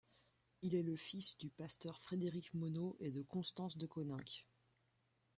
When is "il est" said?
0.63-0.81